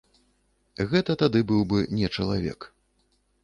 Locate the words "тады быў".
1.23-1.61